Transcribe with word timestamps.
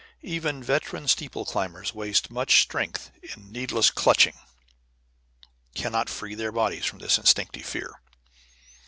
Even 0.23 0.63
veteran 0.63 1.07
steeple 1.07 1.45
climbers 1.45 1.93
waste 1.93 2.31
much 2.31 2.63
strength 2.63 3.11
in 3.21 3.51
needless 3.51 3.91
clutching; 3.91 4.33
cannot 5.75 6.09
free 6.09 6.33
their 6.33 6.51
bodies 6.51 6.85
from 6.85 6.97
this 6.97 7.19
instinctive 7.19 7.65
fear. 7.67 8.01